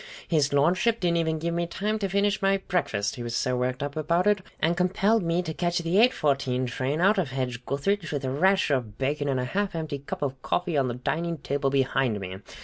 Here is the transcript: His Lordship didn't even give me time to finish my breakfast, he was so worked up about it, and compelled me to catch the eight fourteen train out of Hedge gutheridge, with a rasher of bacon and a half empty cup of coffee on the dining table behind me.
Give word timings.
His 0.27 0.51
Lordship 0.51 0.99
didn't 0.99 1.17
even 1.17 1.37
give 1.37 1.53
me 1.53 1.67
time 1.67 1.99
to 1.99 2.09
finish 2.09 2.41
my 2.41 2.57
breakfast, 2.57 3.17
he 3.17 3.21
was 3.21 3.35
so 3.35 3.55
worked 3.55 3.83
up 3.83 3.95
about 3.95 4.25
it, 4.25 4.41
and 4.59 4.75
compelled 4.75 5.21
me 5.21 5.43
to 5.43 5.53
catch 5.53 5.77
the 5.77 5.99
eight 5.99 6.11
fourteen 6.11 6.65
train 6.65 6.99
out 6.99 7.19
of 7.19 7.29
Hedge 7.29 7.63
gutheridge, 7.67 8.11
with 8.11 8.25
a 8.25 8.31
rasher 8.31 8.73
of 8.73 8.97
bacon 8.97 9.29
and 9.29 9.39
a 9.39 9.45
half 9.45 9.75
empty 9.75 9.99
cup 9.99 10.23
of 10.23 10.41
coffee 10.41 10.75
on 10.75 10.87
the 10.87 10.95
dining 10.95 11.37
table 11.37 11.69
behind 11.69 12.19
me. 12.19 12.37